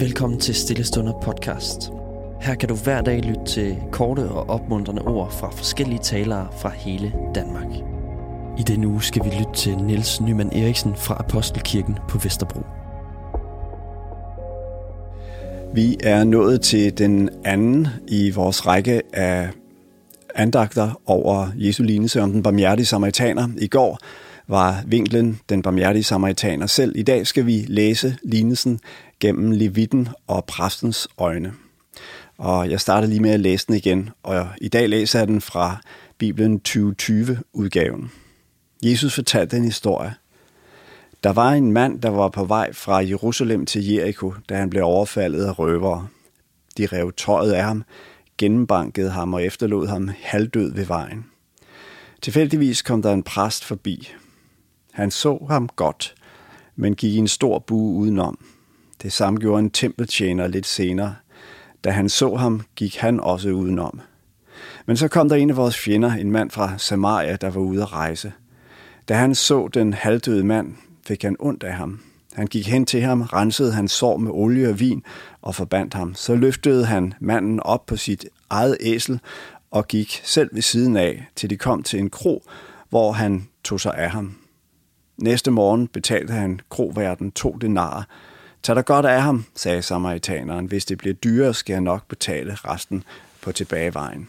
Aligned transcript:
Velkommen 0.00 0.40
til 0.40 0.54
Stillestunder 0.54 1.12
podcast. 1.22 1.90
Her 2.40 2.54
kan 2.54 2.68
du 2.68 2.74
hver 2.74 3.00
dag 3.00 3.20
lytte 3.20 3.44
til 3.46 3.76
korte 3.92 4.20
og 4.20 4.50
opmuntrende 4.50 5.02
ord 5.02 5.32
fra 5.32 5.50
forskellige 5.50 5.98
talere 5.98 6.48
fra 6.60 6.68
hele 6.68 7.12
Danmark. 7.34 7.66
I 8.58 8.62
denne 8.62 8.88
uge 8.88 9.02
skal 9.02 9.24
vi 9.24 9.28
lytte 9.28 9.52
til 9.54 9.76
Niels 9.76 10.20
Nyman 10.20 10.52
Eriksen 10.52 10.96
fra 10.96 11.16
Apostelkirken 11.18 11.98
på 12.08 12.18
Vesterbro. 12.18 12.60
Vi 15.74 15.96
er 16.02 16.24
nået 16.24 16.60
til 16.60 16.98
den 16.98 17.30
anden 17.44 17.88
i 18.08 18.30
vores 18.30 18.66
række 18.66 19.02
af 19.12 19.50
andagter 20.34 21.00
over 21.06 21.48
Jesu 21.56 21.82
lignelse 21.82 22.22
om 22.22 22.32
den 22.32 22.42
barmhjertige 22.42 22.86
samaritaner. 22.86 23.48
I 23.58 23.66
går 23.66 23.98
var 24.48 24.82
vinklen 24.86 25.40
den 25.48 25.62
barmhjertige 25.62 26.04
samaritaner 26.04 26.66
selv. 26.66 26.92
I 26.96 27.02
dag 27.02 27.26
skal 27.26 27.46
vi 27.46 27.64
læse 27.68 28.16
lignelsen 28.22 28.80
gennem 29.20 29.50
levitten 29.50 30.08
og 30.26 30.44
præstens 30.44 31.08
øjne. 31.18 31.52
Og 32.38 32.70
jeg 32.70 32.80
starter 32.80 33.08
lige 33.08 33.20
med 33.20 33.30
at 33.30 33.40
læse 33.40 33.66
den 33.66 33.74
igen, 33.74 34.10
og 34.22 34.48
i 34.60 34.68
dag 34.68 34.88
læser 34.88 35.18
jeg 35.18 35.28
den 35.28 35.40
fra 35.40 35.80
Bibelen 36.18 36.60
2020-udgaven. 36.68 38.10
Jesus 38.82 39.14
fortalte 39.14 39.56
en 39.56 39.64
historie. 39.64 40.14
Der 41.24 41.32
var 41.32 41.52
en 41.52 41.72
mand, 41.72 42.00
der 42.00 42.08
var 42.08 42.28
på 42.28 42.44
vej 42.44 42.72
fra 42.72 42.96
Jerusalem 42.96 43.66
til 43.66 43.86
Jericho, 43.86 44.34
da 44.48 44.56
han 44.56 44.70
blev 44.70 44.84
overfaldet 44.84 45.44
af 45.44 45.58
røvere. 45.58 46.06
De 46.78 46.86
rev 46.86 47.12
tøjet 47.16 47.52
af 47.52 47.64
ham, 47.64 47.84
gennembankede 48.38 49.10
ham 49.10 49.34
og 49.34 49.44
efterlod 49.44 49.86
ham 49.86 50.10
halvdød 50.22 50.74
ved 50.74 50.84
vejen. 50.84 51.26
Tilfældigvis 52.22 52.82
kom 52.82 53.02
der 53.02 53.12
en 53.12 53.22
præst 53.22 53.64
forbi. 53.64 54.12
Han 54.98 55.10
så 55.10 55.46
ham 55.50 55.68
godt, 55.76 56.14
men 56.76 56.94
gik 56.94 57.14
i 57.14 57.16
en 57.16 57.28
stor 57.28 57.58
bue 57.58 57.94
udenom. 57.94 58.38
Det 59.02 59.12
samme 59.12 59.40
gjorde 59.40 59.58
en 59.58 59.70
tempeltjener 59.70 60.46
lidt 60.46 60.66
senere. 60.66 61.14
Da 61.84 61.90
han 61.90 62.08
så 62.08 62.36
ham, 62.36 62.62
gik 62.76 62.96
han 62.96 63.20
også 63.20 63.48
udenom. 63.50 64.00
Men 64.86 64.96
så 64.96 65.08
kom 65.08 65.28
der 65.28 65.36
en 65.36 65.50
af 65.50 65.56
vores 65.56 65.78
fjender, 65.78 66.12
en 66.12 66.30
mand 66.30 66.50
fra 66.50 66.78
Samaria, 66.78 67.36
der 67.36 67.50
var 67.50 67.60
ude 67.60 67.82
at 67.82 67.92
rejse. 67.92 68.32
Da 69.08 69.14
han 69.14 69.34
så 69.34 69.68
den 69.74 69.92
halvdøde 69.92 70.44
mand, 70.44 70.74
fik 71.06 71.22
han 71.22 71.36
ondt 71.38 71.62
af 71.62 71.74
ham. 71.74 72.00
Han 72.34 72.46
gik 72.46 72.68
hen 72.68 72.86
til 72.86 73.02
ham, 73.02 73.22
rensede 73.22 73.72
hans 73.72 73.92
sår 73.92 74.16
med 74.16 74.30
olie 74.30 74.68
og 74.68 74.80
vin 74.80 75.02
og 75.42 75.54
forbandt 75.54 75.94
ham. 75.94 76.14
Så 76.14 76.34
løftede 76.34 76.86
han 76.86 77.14
manden 77.20 77.60
op 77.60 77.86
på 77.86 77.96
sit 77.96 78.26
eget 78.50 78.76
æsel 78.80 79.20
og 79.70 79.88
gik 79.88 80.20
selv 80.24 80.50
ved 80.52 80.62
siden 80.62 80.96
af, 80.96 81.28
til 81.36 81.50
de 81.50 81.56
kom 81.56 81.82
til 81.82 81.98
en 81.98 82.10
kro, 82.10 82.42
hvor 82.88 83.12
han 83.12 83.48
tog 83.64 83.80
sig 83.80 83.94
af 83.94 84.10
ham. 84.10 84.36
Næste 85.18 85.50
morgen 85.50 85.88
betalte 85.88 86.32
han 86.32 86.60
kroverden 86.70 87.32
to 87.32 87.52
denarer. 87.60 88.02
Tag 88.62 88.76
dig 88.76 88.84
godt 88.84 89.06
af 89.06 89.22
ham, 89.22 89.44
sagde 89.54 89.82
samaritaneren. 89.82 90.66
Hvis 90.66 90.84
det 90.84 90.98
bliver 90.98 91.14
dyrere, 91.14 91.54
skal 91.54 91.72
jeg 91.72 91.80
nok 91.80 92.08
betale 92.08 92.54
resten 92.54 93.04
på 93.40 93.52
tilbagevejen. 93.52 94.28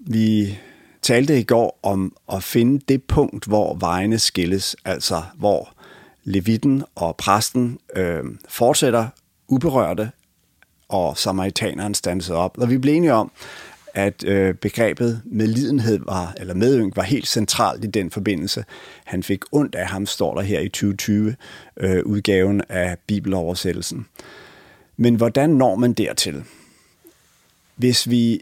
Vi 0.00 0.58
talte 1.02 1.40
i 1.40 1.42
går 1.42 1.78
om 1.82 2.16
at 2.32 2.42
finde 2.42 2.80
det 2.88 3.02
punkt, 3.02 3.44
hvor 3.44 3.74
vejene 3.74 4.18
skilles, 4.18 4.76
altså 4.84 5.22
hvor 5.34 5.72
levitten 6.24 6.84
og 6.94 7.16
præsten 7.16 7.78
øh, 7.96 8.24
fortsætter 8.48 9.08
uberørte, 9.48 10.10
og 10.88 11.18
samaritaneren 11.18 11.94
standsede 11.94 12.38
op. 12.38 12.58
Og 12.58 12.70
vi 12.70 12.78
blev 12.78 12.94
enige 12.94 13.14
om, 13.14 13.30
at 13.98 14.24
øh, 14.24 14.54
begrebet 14.54 15.22
medlidenhed 15.24 15.98
var, 16.04 16.34
eller 16.36 16.54
medynk 16.54 16.96
var 16.96 17.02
helt 17.02 17.28
centralt 17.28 17.84
i 17.84 17.86
den 17.86 18.10
forbindelse. 18.10 18.64
Han 19.04 19.22
fik 19.22 19.40
ondt 19.52 19.74
af 19.74 19.86
ham, 19.86 20.06
står 20.06 20.34
der 20.34 20.42
her 20.42 20.60
i 20.60 20.68
2020 20.68 21.36
øh, 21.76 22.02
udgaven 22.04 22.62
af 22.68 22.96
bibeloversættelsen. 23.06 24.06
Men 24.96 25.14
hvordan 25.14 25.50
når 25.50 25.76
man 25.76 25.92
dertil? 25.92 26.44
Hvis 27.76 28.10
vi 28.10 28.40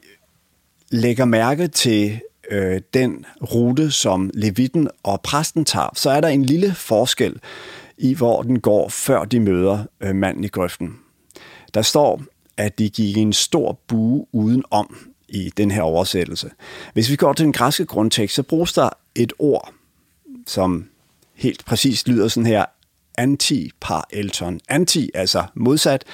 lægger 0.90 1.24
mærke 1.24 1.68
til 1.68 2.20
øh, 2.50 2.80
den 2.94 3.24
rute, 3.42 3.90
som 3.90 4.30
levitten 4.34 4.88
og 5.02 5.20
præsten 5.20 5.64
tager, 5.64 5.88
så 5.94 6.10
er 6.10 6.20
der 6.20 6.28
en 6.28 6.44
lille 6.44 6.74
forskel 6.74 7.40
i, 7.98 8.14
hvor 8.14 8.42
den 8.42 8.60
går, 8.60 8.88
før 8.88 9.24
de 9.24 9.40
møder 9.40 9.84
øh, 10.00 10.14
manden 10.14 10.44
i 10.44 10.48
grøften. 10.48 10.96
Der 11.74 11.82
står, 11.82 12.22
at 12.56 12.78
de 12.78 12.90
gik 12.90 13.16
en 13.16 13.32
stor 13.32 13.78
bue 13.88 14.26
udenom 14.32 14.96
i 15.28 15.52
den 15.56 15.70
her 15.70 15.82
oversættelse. 15.82 16.50
Hvis 16.92 17.10
vi 17.10 17.16
går 17.16 17.32
til 17.32 17.44
den 17.44 17.52
græske 17.52 17.86
grundtekst, 17.86 18.36
så 18.36 18.42
bruges 18.42 18.72
der 18.72 18.88
et 19.14 19.32
ord, 19.38 19.72
som 20.46 20.88
helt 21.34 21.64
præcist 21.64 22.08
lyder 22.08 22.28
sådan 22.28 22.46
her, 22.46 22.64
anti 23.18 23.70
par 23.80 24.08
elton. 24.10 24.60
Anti, 24.68 25.10
altså 25.14 25.44
modsat, 25.54 26.04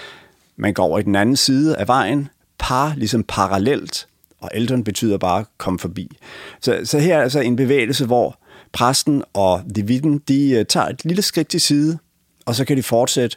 man 0.57 0.75
går 0.75 0.85
over 0.85 0.99
i 0.99 1.03
den 1.03 1.17
anden 1.17 1.37
side 1.37 1.77
af 1.77 1.89
vejen, 1.89 2.29
par 2.59 2.95
ligesom 2.97 3.25
parallelt, 3.25 4.09
og 4.41 4.51
elton 4.55 4.85
betyder 4.85 5.19
bare 5.19 5.45
kom 5.59 5.79
forbi. 5.79 6.17
Så, 6.61 6.81
så 6.85 6.99
her 6.99 7.17
er 7.17 7.23
altså 7.23 7.41
en 7.41 7.57
bevægelse, 7.57 8.07
hvor 8.07 8.39
præsten 8.73 9.23
og 9.33 9.63
devitten, 9.75 10.19
de 10.19 10.51
øh, 10.51 10.67
tager 10.67 10.87
et 10.87 11.05
lille 11.05 11.23
skridt 11.23 11.49
til 11.49 11.61
side, 11.61 11.99
og 12.47 12.55
så 12.55 12.65
kan 12.65 12.77
de 12.77 12.83
fortsætte, 12.83 13.37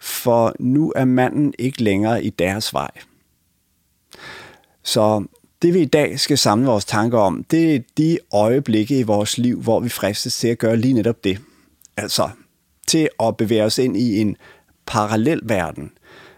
for 0.00 0.54
nu 0.58 0.92
er 0.96 1.04
manden 1.04 1.54
ikke 1.58 1.82
længere 1.82 2.24
i 2.24 2.30
deres 2.30 2.74
vej. 2.74 2.90
Så 4.82 5.24
det 5.62 5.74
vi 5.74 5.80
i 5.80 5.84
dag 5.84 6.20
skal 6.20 6.38
samle 6.38 6.66
vores 6.66 6.84
tanker 6.84 7.18
om, 7.18 7.44
det 7.50 7.74
er 7.74 7.80
de 7.98 8.18
øjeblikke 8.32 8.98
i 8.98 9.02
vores 9.02 9.38
liv, 9.38 9.62
hvor 9.62 9.80
vi 9.80 9.88
fristes 9.88 10.36
til 10.36 10.48
at 10.48 10.58
gøre 10.58 10.76
lige 10.76 10.94
netop 10.94 11.24
det. 11.24 11.38
Altså 11.96 12.30
til 12.86 13.08
at 13.22 13.36
bevæge 13.36 13.64
os 13.64 13.78
ind 13.78 13.96
i 13.96 14.20
en 14.20 14.36
parallel 14.86 15.40
verden, 15.42 15.90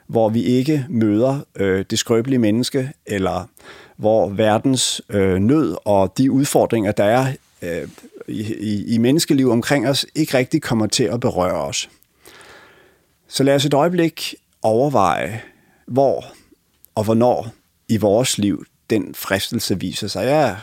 hvor 0.06 0.28
vi 0.28 0.42
ikke 0.42 0.86
møder 0.88 1.40
øh, 1.56 1.84
det 1.90 1.98
skrøbelige 1.98 2.38
menneske, 2.38 2.92
eller 3.06 3.48
hvor 3.96 4.28
verdens 4.28 5.02
øh, 5.08 5.38
nød 5.38 5.76
og 5.84 6.18
de 6.18 6.30
udfordringer, 6.30 6.92
der 6.92 7.04
er 7.04 7.32
øh, 7.62 7.88
i, 8.28 8.84
i 8.94 8.98
menneskeliv 8.98 9.50
omkring 9.50 9.88
os, 9.88 10.06
ikke 10.14 10.38
rigtig 10.38 10.62
kommer 10.62 10.86
til 10.86 11.04
at 11.04 11.20
berøre 11.20 11.62
os. 11.62 11.90
Så 13.28 13.42
lad 13.42 13.54
os 13.54 13.64
et 13.64 13.74
øjeblik 13.74 14.34
overveje, 14.62 15.42
hvor 15.86 16.24
og 16.94 17.04
hvornår 17.04 17.50
i 17.92 17.96
vores 17.96 18.38
liv 18.38 18.64
den 18.90 19.14
fristelse 19.14 19.80
viser 19.80 20.08
sig. 20.08 20.26
Jeg 20.26 20.56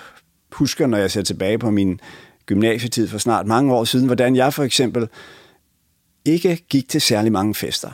husker, 0.51 0.87
når 0.87 0.97
jeg 0.97 1.11
ser 1.11 1.21
tilbage 1.21 1.57
på 1.57 1.71
min 1.71 1.99
gymnasietid 2.45 3.07
for 3.07 3.17
snart 3.17 3.47
mange 3.47 3.73
år 3.73 3.83
siden, 3.83 4.05
hvordan 4.05 4.35
jeg 4.35 4.53
for 4.53 4.63
eksempel 4.63 5.07
ikke 6.25 6.65
gik 6.69 6.89
til 6.89 7.01
særlig 7.01 7.31
mange 7.31 7.55
fester. 7.55 7.91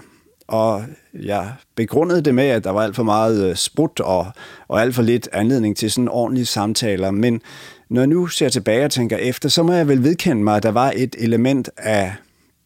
Og 0.48 0.86
jeg 1.14 1.54
begrundede 1.76 2.22
det 2.22 2.36
med, 2.36 2.44
at 2.44 2.64
der 2.64 2.70
var 2.70 2.84
alt 2.84 2.96
for 2.96 3.04
meget 3.04 3.50
øh, 3.50 3.56
sprut 3.56 4.00
og, 4.00 4.32
og 4.68 4.82
alt 4.82 4.96
for 4.96 5.02
lidt 5.02 5.30
anledning 5.34 5.78
til 5.78 5.92
sådan 5.92 6.08
ordentlige 6.08 6.46
samtaler. 6.46 7.12
Men 7.12 7.42
når 7.90 8.02
jeg 8.02 8.08
nu 8.08 8.28
ser 8.28 8.50
tilbage 8.50 8.86
og 8.86 8.92
tænker 8.92 9.18
efter, 9.18 9.50
så 9.50 9.64
må 9.64 9.74
jeg 9.74 9.88
vel 9.88 10.04
vedkende 10.04 10.44
mig, 10.44 10.58
at 10.58 10.64
der 10.64 10.72
var 10.72 10.94
et 10.96 11.16
element 11.20 11.70
af 11.78 12.14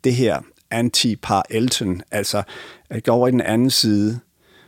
det 0.04 0.16
her 0.16 0.42
anti-par 0.72 1.46
Elton, 1.50 2.02
altså 2.12 2.44
at 2.90 3.04
gå 3.04 3.12
over 3.12 3.28
i 3.28 3.32
den 3.32 3.42
anden 3.42 3.70
side, 3.70 4.20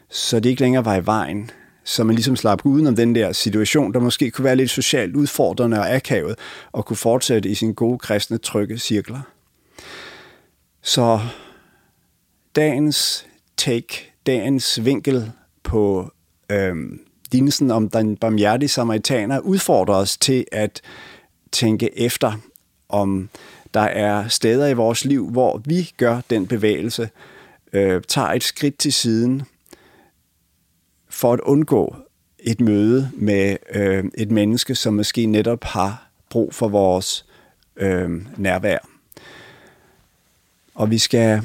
så 0.10 0.40
det 0.40 0.50
ikke 0.50 0.62
længere 0.62 0.86
var 0.86 0.96
i 0.96 1.06
vejen, 1.06 1.52
så 1.84 2.04
man 2.04 2.16
ligesom 2.16 2.36
slap 2.36 2.66
uden 2.66 2.88
om 2.88 2.96
den 2.96 3.16
der 3.16 3.32
situation, 3.32 3.94
der 3.94 4.00
måske 4.00 4.32
kunne 4.32 4.46
være 4.46 4.56
lidt 4.56 4.70
socialt 4.70 5.16
udfordrende 5.16 5.80
og 5.80 5.96
akavet, 5.96 6.36
og 6.72 6.86
kunne 6.86 6.98
fortsætte 6.98 7.50
i 7.50 7.56
sine 7.56 7.74
gode 7.74 8.00
kristne 8.00 8.38
trygge 8.38 8.78
cirkler. 8.78 9.22
Så 10.82 11.20
dagens 12.56 13.26
take, 13.58 14.12
dagens 14.26 14.86
vinkel 14.86 15.32
på 15.64 16.12
øhm, 16.52 17.00
dinelsen 17.32 17.72
om 17.72 17.90
den 17.90 18.18
barmhjertige 18.18 18.70
samaritaner 18.70 19.40
udfordrer 19.40 19.96
os 19.96 20.18
til 20.18 20.46
at 20.52 20.82
tænke 21.52 22.00
efter, 22.00 22.34
om 22.90 23.30
der 23.74 23.82
er 23.82 24.28
steder 24.28 24.68
i 24.68 24.74
vores 24.74 25.06
liv, 25.06 25.30
hvor 25.30 25.62
vi 25.66 25.92
gør 25.98 26.22
den 26.30 26.48
bevægelse, 26.48 27.10
øh, 27.74 28.02
tager 28.08 28.28
et 28.28 28.44
skridt 28.44 28.78
til 28.78 28.94
siden, 28.94 29.44
for 31.12 31.34
at 31.34 31.40
undgå 31.40 31.96
et 32.40 32.62
møde 32.62 33.12
med 33.14 33.58
øh, 33.76 34.04
et 34.18 34.32
menneske, 34.32 34.76
som 34.76 34.94
måske 34.94 35.26
netop 35.26 35.64
har 35.64 36.10
brug 36.30 36.54
for 36.54 36.68
vores 36.68 37.26
øh, 37.76 38.10
nærvær. 38.38 38.78
Og 40.76 40.92
vi 40.92 40.98
skal 40.98 41.42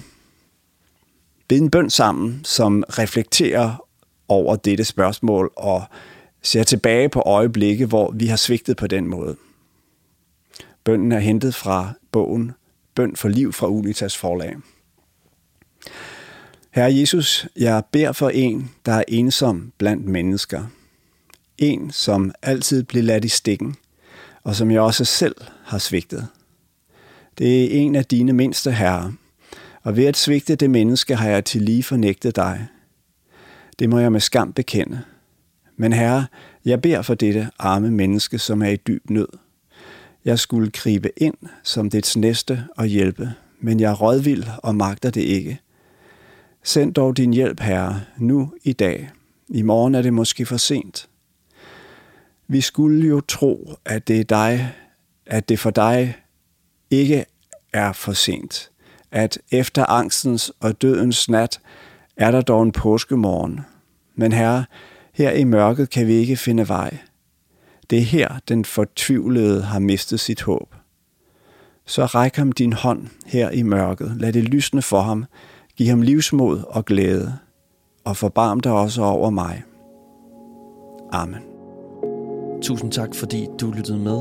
bede 1.48 1.60
en 1.60 1.70
bøn 1.70 1.90
sammen, 1.90 2.40
som 2.44 2.84
reflekterer 2.88 3.86
over 4.28 4.56
dette 4.56 4.84
spørgsmål 4.84 5.52
og 5.56 5.84
ser 6.42 6.62
tilbage 6.62 7.08
på 7.08 7.20
øjeblikke, 7.26 7.86
hvor 7.86 8.10
vi 8.10 8.26
har 8.26 8.36
svigtet 8.36 8.76
på 8.76 8.86
den 8.86 9.06
måde. 9.06 9.36
Bønnen 10.84 11.12
er 11.12 11.19
hentet 11.19 11.54
fra 11.54 11.92
bogen 12.12 12.52
Bøn 12.94 13.16
for 13.16 13.28
liv 13.28 13.52
fra 13.52 13.69
Unitas 13.69 14.16
forlag. 14.16 14.56
Herre 16.76 16.96
Jesus, 16.96 17.46
jeg 17.56 17.82
beder 17.93 18.12
for 18.12 18.28
en, 18.28 18.70
der 18.87 18.93
er 18.93 19.05
ensom 19.08 19.73
blandt 19.78 20.05
mennesker. 20.06 20.64
En, 21.58 21.90
som 21.90 22.32
altid 22.43 22.82
bliver 22.82 23.02
ladt 23.02 23.25
i 23.25 23.28
stikken, 23.28 23.76
og 24.44 24.56
som 24.56 24.70
jeg 24.70 24.81
også 24.81 25.05
selv 25.05 25.34
har 25.64 25.78
svigtet. 25.78 26.28
Det 27.38 27.64
er 27.64 27.81
en 27.81 27.94
af 27.94 28.05
dine 28.05 28.32
mindste 28.32 28.73
herrer, 28.73 29.12
Og 29.82 29.96
ved 29.96 30.05
at 30.05 30.17
svigte 30.17 30.55
det 30.55 30.70
menneske 30.70 31.17
har 31.17 31.28
jeg 31.28 31.44
til 31.44 31.62
lige 31.62 31.82
fornægtet 31.82 32.37
dig. 32.37 32.67
Det 33.79 33.88
må 33.88 33.99
jeg 33.99 34.12
med 34.12 34.20
skam 34.20 34.52
bekende. 34.52 35.02
Men 35.76 35.93
herre, 35.93 36.26
jeg 36.64 36.82
beder 36.82 37.02
for 37.02 37.14
dette 37.14 37.50
arme 37.58 37.90
menneske, 37.90 38.38
som 38.38 38.62
er 38.62 38.69
i 38.69 38.76
dyb 38.76 39.11
nød. 39.11 39.29
Jeg 40.25 40.38
skulle 40.38 40.70
gribe 40.70 41.11
ind 41.17 41.37
som 41.62 41.90
dets 41.90 42.17
næste 42.17 42.64
og 42.76 42.87
hjælpe, 42.87 43.32
men 43.61 43.81
jeg 43.81 43.90
er 43.90 43.94
rådvild 43.94 44.44
og 44.62 44.75
magter 44.75 45.11
det 45.11 45.22
ikke. 45.22 45.61
Send 46.66 46.94
dog 46.94 47.16
din 47.16 47.32
hjælp, 47.32 47.60
Herre, 47.60 48.00
nu 48.18 48.52
i 48.64 48.72
dag. 48.72 49.10
I 49.48 49.62
morgen 49.62 49.94
er 49.94 50.02
det 50.02 50.12
måske 50.12 50.46
for 50.46 50.56
sent. 50.56 51.08
Vi 52.48 52.60
skulle 52.60 53.08
jo 53.08 53.20
tro, 53.20 53.72
at 53.84 54.08
det 54.08 54.20
er 54.20 54.24
dig, 54.24 54.72
at 55.26 55.48
det 55.48 55.58
for 55.58 55.70
dig 55.70 56.16
ikke 56.90 57.24
er 57.72 57.92
for 57.92 58.12
sent. 58.12 58.70
At 59.10 59.38
efter 59.50 59.90
angstens 59.90 60.52
og 60.60 60.82
dødens 60.82 61.28
nat 61.28 61.60
er 62.16 62.30
der 62.30 62.40
dog 62.40 62.62
en 62.62 62.72
påskemorgen. 62.72 63.60
Men 64.14 64.32
herre, 64.32 64.64
her 65.12 65.30
i 65.30 65.44
mørket 65.44 65.90
kan 65.90 66.06
vi 66.06 66.12
ikke 66.12 66.36
finde 66.36 66.69
vej. 66.69 66.98
Det 67.90 67.98
er 67.98 68.02
her, 68.02 68.38
den 68.48 68.64
fortvivlede 68.64 69.62
har 69.62 69.78
mistet 69.78 70.20
sit 70.20 70.42
håb. 70.42 70.74
Så 71.86 72.06
ræk 72.06 72.36
ham 72.36 72.52
din 72.52 72.72
hånd 72.72 73.08
her 73.26 73.50
i 73.50 73.62
mørket. 73.62 74.16
Lad 74.16 74.32
det 74.32 74.44
lysne 74.44 74.82
for 74.82 75.00
ham. 75.00 75.24
Giv 75.76 75.88
ham 75.88 76.02
livsmod 76.02 76.62
og 76.69 76.84
glæde. 76.84 77.38
Og 78.05 78.17
forbarm 78.17 78.61
dig 78.61 78.73
også 78.73 79.02
over 79.02 79.31
mig. 79.31 79.62
Amen. 81.12 81.43
Tusind 82.62 82.93
tak, 82.93 83.14
fordi 83.14 83.46
du 83.61 83.70
lyttede 83.70 83.99
med. 83.99 84.20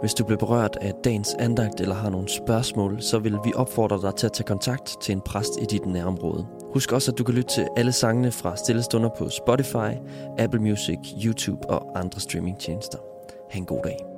Hvis 0.00 0.14
du 0.14 0.24
blev 0.24 0.38
berørt 0.38 0.76
af 0.80 0.92
dagens 1.04 1.34
andagt 1.38 1.80
eller 1.80 1.94
har 1.94 2.10
nogle 2.10 2.28
spørgsmål, 2.28 3.02
så 3.02 3.18
vil 3.18 3.38
vi 3.44 3.52
opfordre 3.54 4.00
dig 4.02 4.14
til 4.14 4.26
at 4.26 4.32
tage 4.32 4.46
kontakt 4.46 4.96
til 5.02 5.12
en 5.12 5.20
præst 5.20 5.52
i 5.62 5.64
dit 5.64 5.86
nærområde. 5.86 6.46
Husk 6.72 6.92
også, 6.92 7.12
at 7.12 7.18
du 7.18 7.24
kan 7.24 7.34
lytte 7.34 7.54
til 7.54 7.68
alle 7.76 7.92
sangene 7.92 8.32
fra 8.32 8.56
Stillestunder 8.56 9.10
på 9.18 9.28
Spotify, 9.28 9.92
Apple 10.38 10.60
Music, 10.60 10.98
YouTube 11.24 11.70
og 11.70 11.98
andre 11.98 12.20
streamingtjenester. 12.20 12.98
Ha' 13.50 13.58
en 13.58 13.66
god 13.66 13.82
dag. 13.84 14.15